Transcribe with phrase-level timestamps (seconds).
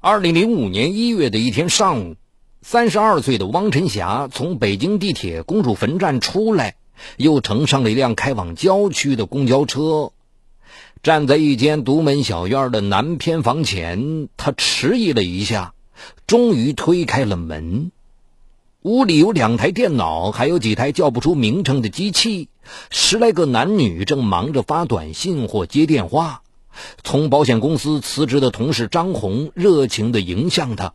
[0.00, 2.14] 二零零五年一月的一天上午，
[2.62, 6.76] 三十二岁的汪晨霞从北京地铁公主坟站出来，
[7.16, 10.12] 又乘上了一辆开往郊区的公交车。
[11.02, 15.74] 站在一间独门小院的南偏房前，他迟疑了一下，
[16.28, 17.90] 终于推开了门。
[18.82, 22.48] 屋里有两台电脑，还有几台叫不出名称的机器，
[22.90, 26.42] 十来个男女正忙着发短信或接电话。
[27.02, 30.94] 从保险公司辞职的同事张红热情地迎向他：“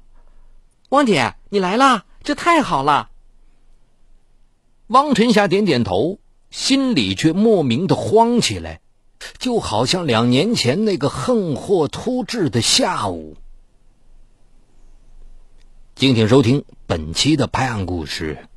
[0.90, 3.10] 汪姐，你来啦，这太好了。”
[4.88, 6.20] 汪晨霞点点头，
[6.52, 8.82] 心里却莫名的慌起来，
[9.40, 13.38] 就好像两年前那个横祸突至的下午。
[15.96, 18.48] 敬请收听本期的拍案故事：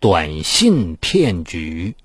[0.00, 1.96] 短信骗局。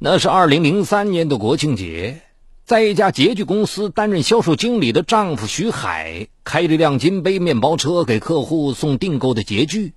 [0.00, 2.22] 那是二零零三年的国庆节，
[2.64, 9.94] 在一家洁具公司担任销售经理的丈夫徐海开着辆金杯面包车给客户送订购的洁具，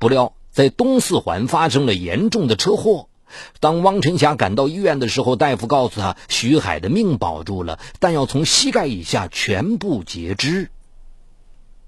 [0.00, 3.08] 不料在东四环发生了严重的车祸。
[3.60, 10.70] 当汪晨霞赶到医院的时候，大夫告诉他，徐海的命保住了，但要从膝盖以下全部截肢。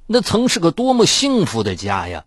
[0.07, 2.25] 那曾是个多么幸福的家呀！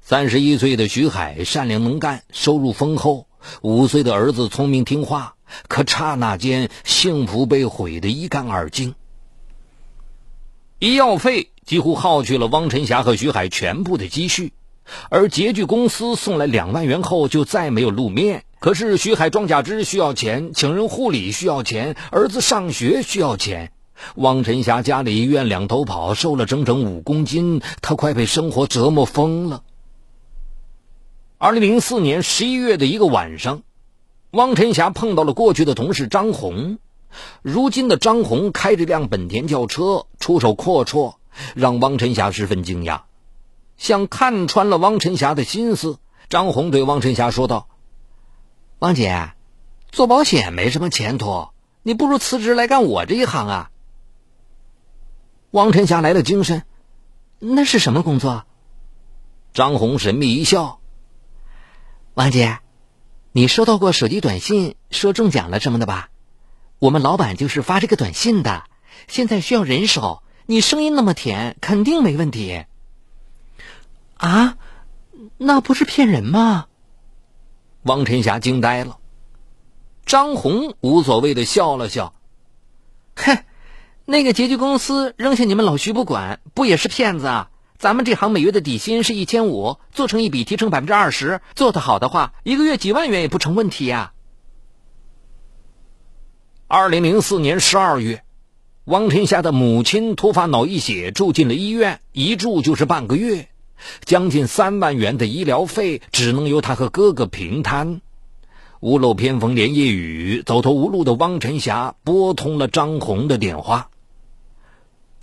[0.00, 3.27] 三十一岁的徐海善良能干，收入丰厚，
[3.62, 5.34] 五岁的儿子聪明听话。
[5.66, 8.94] 可刹那间，幸福被毁得一干二净。
[10.78, 14.52] 医药费几乎耗去了汪晨霞和徐海全部的积蓄，
[15.08, 18.44] 而洁具公司送来两万元后就再没有露面。
[18.60, 23.72] 可是徐海装假肢需要钱，请人护理需要钱，儿子上学需要钱。
[24.16, 29.62] 汪晨霞家里医院两头跑，瘦了整整五公斤，她快被生活折磨疯了。
[31.40, 33.62] 二零零四年十一月的一个晚上，
[34.32, 36.80] 汪晨霞碰到了过去的同事张红。
[37.42, 41.14] 如今的张红开着辆本田轿车，出手阔绰，
[41.54, 43.02] 让汪晨霞十分惊讶。
[43.76, 47.68] 像看穿了汪晨霞的心思，张红对汪晨霞说道
[48.80, 49.30] ：“汪姐，
[49.92, 51.50] 做保险没什么前途，
[51.84, 53.70] 你不如辞职来干我这一行啊。”
[55.52, 56.64] 汪晨霞来了精神，
[57.38, 58.42] 那是什么工作？
[59.54, 60.80] 张红神秘一笑
[62.18, 62.58] ：“王姐，
[63.30, 66.08] 你收到过手机短信说中奖了什么的吧？
[66.80, 68.64] 我们老板就是发这个短信的，
[69.06, 72.64] 现在需要人手，你声音那么甜，肯定没问题。”
[74.18, 74.56] 啊，
[75.36, 76.66] 那不是骗人吗？
[77.82, 78.98] 汪晨霞惊呆了。
[80.04, 82.14] 张红无所谓的笑了笑
[83.14, 83.44] ：“哼。”
[84.06, 87.50] 那个洁具公司扔下你们老徐不管，不也是骗子啊？
[87.78, 94.12] 咱们这行每月的底薪是一千五，做成一笔提成百分之二十，做得好的话，一个月几万元也不成问题呀。
[96.66, 98.24] 二零零四年十二月，
[98.84, 103.48] 汪晨霞的母亲突发脑溢血，住进了医院，一住就是半个月，
[104.04, 108.00] 将近三万元的医疗费只能由他和哥哥平摊。
[108.80, 113.88] 屋漏偏逢连夜雨，走投无路的汪晨霞拨通了张红的电话。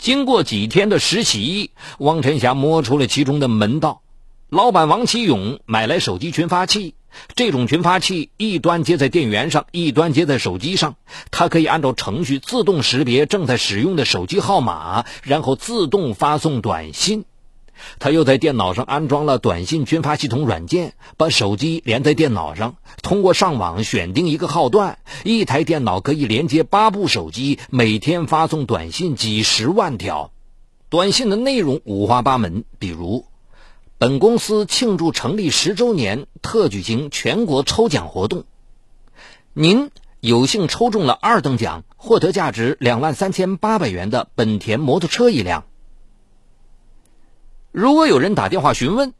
[0.05, 4.03] 经过几天的实习，汪晨霞摸出了其中的门道。
[4.49, 6.93] 老板王启勇买来手机群发器，
[7.33, 10.97] 这种群发器一端接在电源上，一端接在手机上，
[11.31, 17.25] 它可以按照程序自动识别正在使用的手机号码，然后自动发送短信。
[17.99, 30.31] 他又在电脑上安装了短信群发系统软件，把手机连在电脑上，通过上网选定一个号段，一台电脑可以连接八部手机，每天发送短信几十万条。
[30.89, 33.25] 短信的内容五花八门，比如：
[33.97, 38.45] 本公司庆祝成立十周年，特举行全国抽奖活动，
[39.53, 45.65] 您有幸抽中了二等奖，获得价值两万三千八百元的本田摩托车一辆。
[47.77, 49.13] 如果有人打电话询问，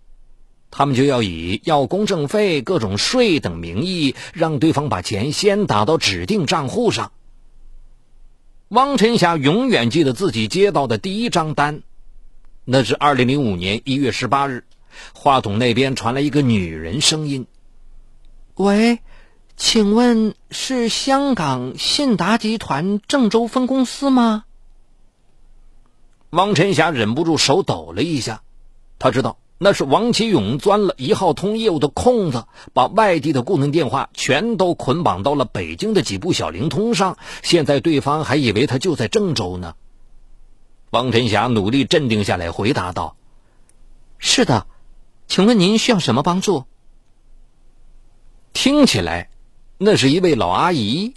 [0.72, 7.12] 他们就要以要公证费、各种税等名义，让对方把钱先打到指定账户上。
[8.70, 11.84] 汪晨霞永远记得自己接到的第一张单，
[12.64, 14.64] 那是二零零五年一月十八日，
[15.14, 17.48] 话筒那边传来一个女人声音
[18.56, 19.00] ：“喂，
[19.58, 24.46] 请问是香港信达集团郑州分公司吗？”
[26.32, 28.42] 汪晨霞忍不住手抖了一下。
[28.98, 37.18] 他知道那是王启勇钻了一号通业务的空子，把外地的固定电话全都捆绑到了北京的几部小灵通上。
[37.42, 39.76] 现在对方还以为他就在郑州呢。
[40.92, 43.16] 王晨霞努力镇定下来，回答道
[44.18, 44.68] ：“是的，
[45.28, 46.66] 请问您需要什么帮助？”
[48.54, 49.30] 听起来，
[49.78, 51.14] 那是一位老阿姨。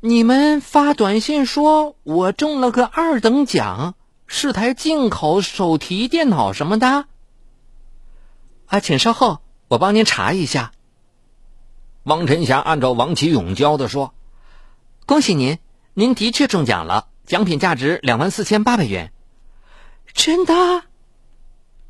[0.00, 3.94] 你们发短信说我中了个二等奖，
[4.34, 7.04] 是台进口手提电脑什么的。
[8.66, 10.72] 啊，请稍后，我帮您查一下。
[12.04, 14.14] 汪晨霞按照王启勇教的说
[15.04, 15.58] ：“恭喜您，
[15.92, 19.12] 您的确中奖了，奖品价值两万四千八百元。”
[20.14, 20.54] 真的？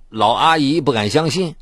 [0.08, 1.54] 老阿姨不敢相信。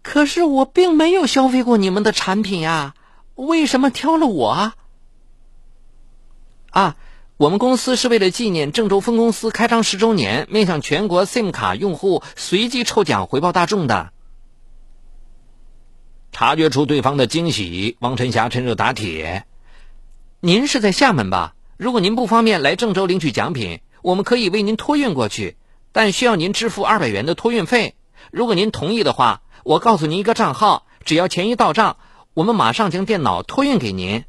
[0.00, 2.94] 可是我并没有消费过你们的产品呀，
[3.34, 4.74] 为什么挑了我？
[6.70, 6.96] 啊，
[7.42, 14.12] 我们公司是为了纪念郑州分公司开张十周年，面向全国 SIM 卡用户随机抽奖回报大众的。
[16.30, 19.44] 察觉出对方的惊喜，王晨霞趁热打铁
[20.38, 21.56] ：“您是在厦门吧？
[21.76, 25.56] 如果您不方便来郑州领取奖品，我们可以为您托运过去，
[25.90, 27.96] 但需要您支付二百元的托运费。
[28.30, 31.96] 如果您同意的话，我告诉您一个账号，只要钱一到账，
[32.34, 34.22] 我们马上将电脑托运给您。”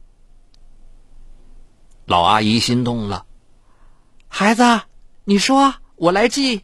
[2.06, 3.26] 老阿姨心动了，
[4.28, 4.82] 孩子，
[5.24, 6.64] 你说我来寄。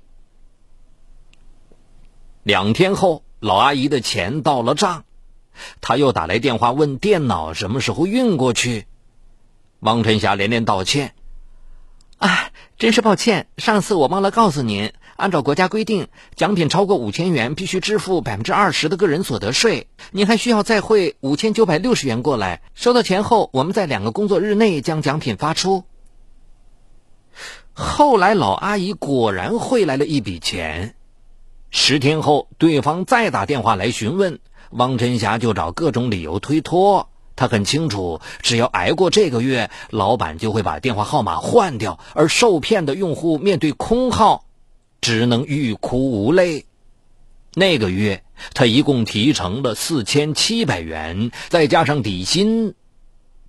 [2.44, 5.06] 两天后，老阿姨的钱到了账，
[5.80, 8.86] 她又打来电话问电脑什么时候运过去。
[9.80, 11.16] 汪晨霞连连道歉
[12.20, 19.88] ：“啊，真是抱歉，上次我忘了告诉您。”按照国家规定，奖品超过五千元必须支付百分之二十的个人所得税。
[20.12, 22.62] 您还需要再汇五千九百六十元过来。
[22.74, 25.84] 收到钱后，我们在两个工作日内将奖品发出。
[27.74, 30.96] 后来，老阿姨果然汇来了一笔钱。
[31.70, 34.40] 十天后，对方再打电话来询问，
[34.72, 37.10] 汪晨霞就找各种理由推脱。
[37.36, 44.46] 他很清楚，只要挨过这个月，老板就会把电话号码换掉，而受骗的用户面对空号。
[45.10, 46.68] 只能欲哭无泪。
[47.56, 48.24] 那个月，
[48.54, 52.76] 他一共提成了四千七百元，再加上底薪，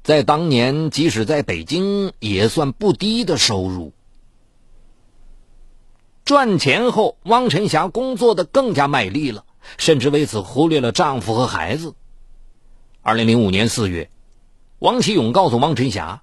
[0.02, 3.92] 在当年，即使在北京也算不低的收入。
[6.24, 9.44] 赚钱后，汪晨霞工作的更加卖力了，
[9.76, 11.92] 甚至为此忽略了丈夫和孩子。
[13.02, 14.08] 二零零五年四月，
[14.78, 16.22] 王启勇告诉汪晨霞：“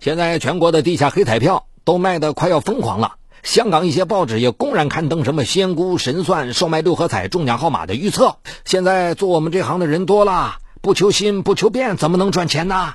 [0.00, 8.36] 现在全国的地下黑彩票都卖的快要疯狂了。”香港一些报纸也公然刊登什么仙姑神算售卖六合彩中奖号码的预测。
[8.64, 12.94] 现在做我们这行的人多了，不求新不求变，怎么能赚钱呢？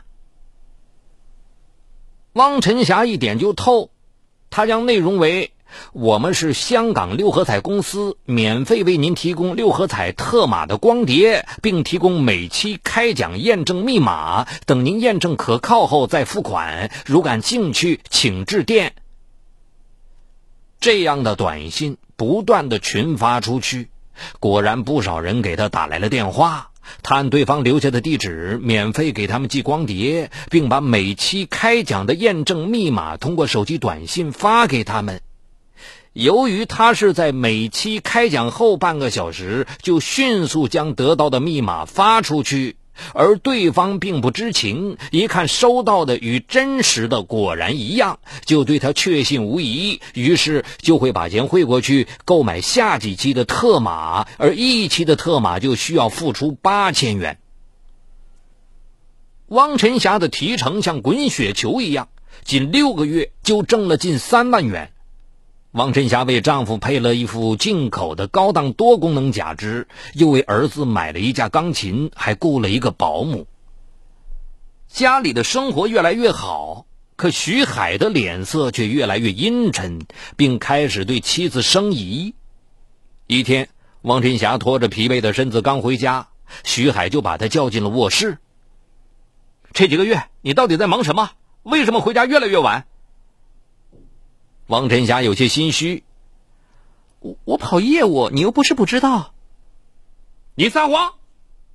[2.34, 3.90] 汪晨霞一点就透，
[4.50, 5.54] 他将内容为：
[5.94, 16.92] 我们是香港六合彩公司，免费为您提供六合彩特码的光碟，并提供每期开奖验证密码，等您验证可靠后再付款。
[17.06, 18.96] 如感兴趣，请致电。
[20.86, 23.90] 这样的短信不断的群发出去，
[24.40, 26.70] 果然不少人给他打来了电话。
[27.02, 35.22] 他按对方留下的地址，免费给他们寄光碟，并把每期开奖的验证密码通过手机短信发给他们。
[36.14, 42.76] 由于他是在每期开奖后半个小时就迅速将得到的密码发出去。
[43.14, 57.40] 而对方并不知情，一看收到的与真实的果然一样，就对他确信无疑，于是就会把钱汇过去购买下几期的特码，而一期的特码就需要付出八千元。
[59.48, 62.10] 汪晨霞的提成像滚雪球一样，
[62.44, 64.92] 仅六个月就挣了近三万元。
[65.76, 73.46] 王晨霞为丈夫配了一副进口的高档多功能假肢，又为儿子买了一架钢琴，还雇了一个保姆。
[74.88, 76.86] 家里的生活越来越好，
[77.18, 80.06] 可徐海的脸色却越来越阴沉，
[80.38, 82.36] 并开始对妻子生疑。
[83.28, 83.68] 一天，
[84.02, 86.30] 王晨霞拖着疲惫的身子刚回家，
[86.64, 88.38] 徐海就把他叫进了卧室。
[89.74, 91.32] 这几个月你到底在忙什么？
[91.64, 92.86] 为什么回家越来越晚？
[94.68, 96.04] 王晨霞有些心虚，
[97.20, 99.34] 我我跑业务，你又不是不知道。
[100.56, 101.14] 你撒谎！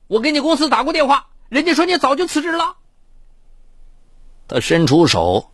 [0.09, 2.77] 我给你公司打过电话，人家说你早就辞职了。
[4.49, 5.53] 他伸出手，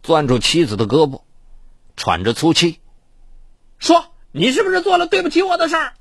[0.00, 1.22] 攥住妻子的胳膊，
[1.96, 2.78] 喘着粗气，
[3.78, 5.94] 说：“你是不是做了对不起我的事儿？”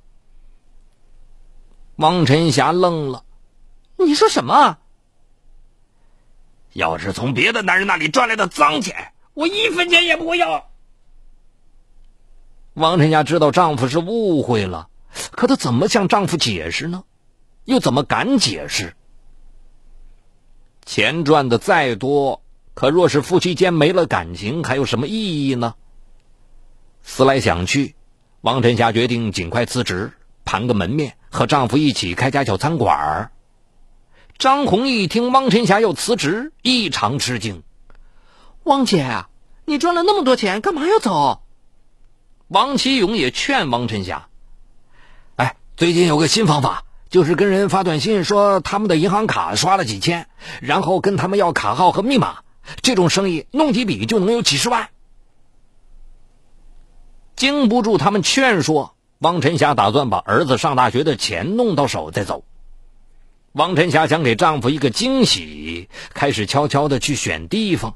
[1.98, 3.24] 王晨霞愣了
[3.98, 4.78] ：“你说什么？
[6.74, 10.70] 要是从别的男人那里赚来的脏钱？”我一分钱也不会要。
[12.74, 14.90] 王晨霞知道丈夫是误会了，
[15.32, 17.06] 可她怎么向丈夫解释呢？
[17.64, 18.98] 又怎么敢解释？
[20.86, 22.42] 钱赚的再多，
[22.74, 25.76] 可若是夫妻间没了感情，还有什么意义呢？
[27.02, 27.96] 思来想去，
[28.42, 30.12] 王晨霞决定尽快辞职，
[30.44, 33.32] 盘个门面，和丈夫一起开家小餐馆
[34.38, 37.64] 张红一听汪晨霞要辞职，异常吃惊。
[38.70, 39.26] 汪姐，
[39.66, 41.42] 你赚了那么多钱，干嘛要走？
[42.50, 44.28] 王启勇也劝汪晨霞
[45.38, 50.28] ：“哎，最近有个新方法，就是跟人发短信说他们的银行卡刷了几千，
[50.62, 52.42] 然后跟他们要卡号和密码。
[52.84, 54.90] 这种生意弄几笔就能有几十万。”
[57.36, 62.44] 经不住他们劝说，汪晨霞打算把儿子上大学的钱弄到手再走。
[63.54, 67.96] 汪晨霞想给丈夫一个惊喜，开始悄悄的去选地方。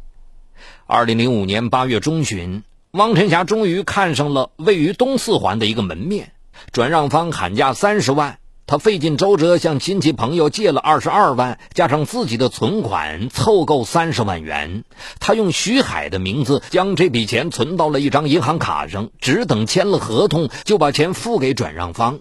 [0.86, 6.34] 二零零五年八月中旬，汪晨霞终于看上了位于东四环的一个门面，
[6.72, 8.38] 转让方喊价三十万，
[8.68, 14.84] 她费尽周折向亲戚朋友借了二十二万，加上自己的存款，凑够三十万元。
[15.20, 22.20] 她用徐海的名字将这笔钱存到了一张银行卡上，只等签了合同，就把钱付给转让方。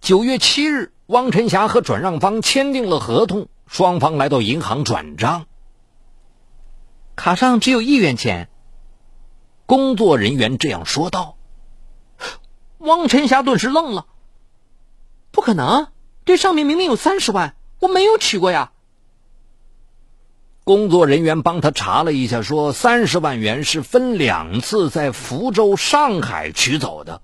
[0.00, 0.92] 九月七日。
[1.08, 5.46] 汪晨霞和转让方签订了合同，双方来到银行转账。
[7.18, 8.48] 卡上只有一元钱，
[9.66, 11.36] 工作人员这样说道。
[12.78, 14.06] 汪晨霞顿时愣了，
[15.32, 15.88] 不可能，
[16.24, 18.70] 这上面明明有三十万，我没有取过呀。
[20.62, 27.20] 工作人员帮他查了一下，说三十万元是分两次在福州、上海取走的。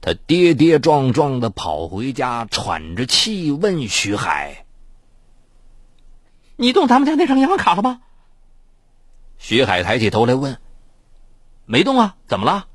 [0.00, 4.63] 他跌跌撞撞的跑回家，喘着气问徐海
[6.56, 8.00] ：“你动咱们家那张银行卡了吗？”
[9.38, 10.58] 徐海抬起头来问
[11.66, 12.66] ：“没动啊，怎么了？”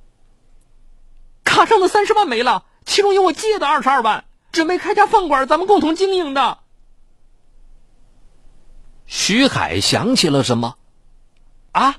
[1.43, 6.59] 卡上的三十万没了，其中有我借的二十二万，准备开家饭馆，咱们共同经营的。
[9.05, 10.75] 徐海想起了什么？
[11.71, 11.95] 啊，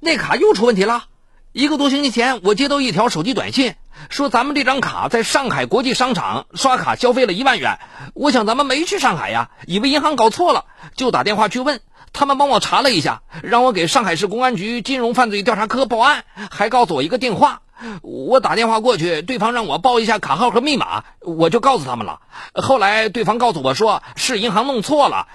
[0.00, 1.08] 那卡又出问题了。
[1.52, 3.74] 一个多星期前，我接到一条手机短信。
[4.08, 7.78] 说咱们这张卡在上海国际商场刷卡消费了一万元，
[8.14, 11.80] 我想咱们没去上海呀，以为银行搞错了，就打电话去问，
[12.12, 17.62] 他们帮我查了一下，让我给上海市公安局金融犯罪调查科报案，还告诉我一个电话。
[18.00, 22.20] 我打电话过去，对方让我报一下卡号和密码，我就告诉他们了。
[22.54, 25.28] 后来对方告诉我说是银行弄错了，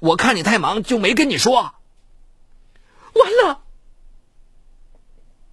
[0.00, 1.74] 我看你太忙就没跟你说。
[3.14, 3.58] 完了。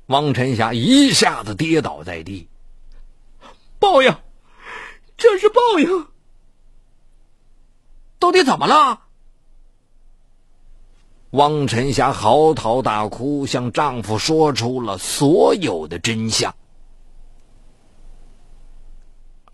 [0.05, 2.47] 汪晨霞一下子跌倒在地。
[3.79, 4.15] 报应，
[5.17, 6.07] 这是报应。
[8.19, 9.01] 到底怎么了？
[11.31, 16.55] 汪晨霞嚎啕大哭，向丈夫说出了所有的真相。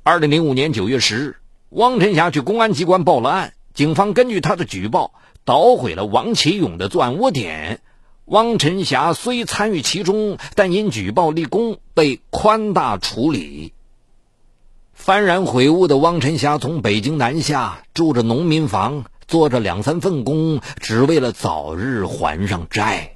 [0.03, 1.38] 二零零五年九月十日，
[1.70, 5.13] 汪晨霞去公安机关报了案，警方根据她的举报，
[5.44, 7.82] 捣毁了王启勇的作案窝点。
[8.25, 13.74] 汪晨霞虽参与其中，但因举报立功，被宽大处理。
[14.97, 23.14] 幡然悔悟的汪晨霞从北京南下，住着农民房，做着两三份工，只为了早日还上债。